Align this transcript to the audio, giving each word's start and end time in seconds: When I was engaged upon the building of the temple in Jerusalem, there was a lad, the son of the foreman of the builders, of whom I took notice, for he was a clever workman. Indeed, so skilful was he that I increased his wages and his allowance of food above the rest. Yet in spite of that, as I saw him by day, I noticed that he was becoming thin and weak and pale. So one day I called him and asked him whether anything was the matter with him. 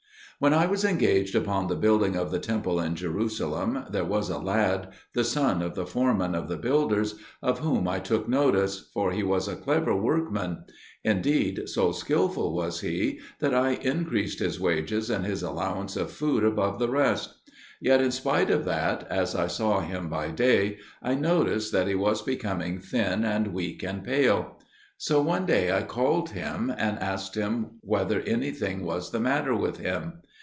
When 0.41 0.55
I 0.55 0.65
was 0.65 0.83
engaged 0.83 1.35
upon 1.35 1.67
the 1.67 1.75
building 1.75 2.15
of 2.15 2.31
the 2.31 2.39
temple 2.39 2.79
in 2.79 2.95
Jerusalem, 2.95 3.85
there 3.91 4.03
was 4.03 4.27
a 4.31 4.39
lad, 4.39 4.89
the 5.13 5.23
son 5.23 5.61
of 5.61 5.75
the 5.75 5.85
foreman 5.85 6.33
of 6.33 6.47
the 6.47 6.57
builders, 6.57 7.13
of 7.43 7.59
whom 7.59 7.87
I 7.87 7.99
took 7.99 8.27
notice, 8.27 8.89
for 8.91 9.11
he 9.11 9.21
was 9.21 9.47
a 9.47 9.55
clever 9.55 9.95
workman. 9.95 10.63
Indeed, 11.03 11.69
so 11.69 11.91
skilful 11.91 12.55
was 12.55 12.79
he 12.81 13.19
that 13.37 13.53
I 13.53 13.73
increased 13.83 14.39
his 14.39 14.59
wages 14.59 15.11
and 15.11 15.27
his 15.27 15.43
allowance 15.43 15.95
of 15.95 16.09
food 16.11 16.43
above 16.43 16.79
the 16.79 16.89
rest. 16.89 17.35
Yet 17.79 18.01
in 18.01 18.09
spite 18.09 18.49
of 18.49 18.65
that, 18.65 19.05
as 19.11 19.35
I 19.35 19.45
saw 19.45 19.81
him 19.81 20.09
by 20.09 20.29
day, 20.31 20.79
I 21.03 21.13
noticed 21.13 21.71
that 21.73 21.87
he 21.87 21.93
was 21.93 22.23
becoming 22.23 22.79
thin 22.79 23.23
and 23.23 23.49
weak 23.53 23.83
and 23.83 24.03
pale. 24.03 24.57
So 24.97 25.21
one 25.21 25.45
day 25.45 25.71
I 25.71 25.81
called 25.83 26.31
him 26.31 26.73
and 26.75 26.97
asked 26.97 27.35
him 27.35 27.77
whether 27.81 28.21
anything 28.21 28.83
was 28.83 29.11
the 29.11 29.19
matter 29.19 29.55
with 29.55 29.77
him. 29.77 30.13